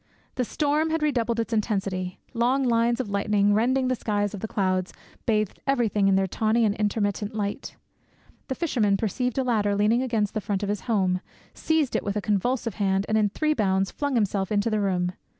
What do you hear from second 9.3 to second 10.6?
a ladder leaning against the